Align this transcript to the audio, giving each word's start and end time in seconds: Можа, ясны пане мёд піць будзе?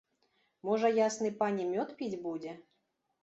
Можа, 0.69 0.89
ясны 0.99 1.29
пане 1.43 1.63
мёд 1.73 1.93
піць 1.99 2.19
будзе? 2.25 2.57